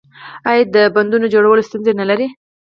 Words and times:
آیا 0.49 0.63
د 0.75 0.77
بندونو 0.95 1.25
جوړول 1.33 1.59
ستونزې 1.67 1.91
نلري؟ 2.01 2.27